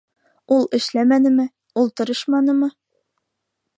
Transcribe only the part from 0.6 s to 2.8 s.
эшләмәнеме, ул тырышманымы?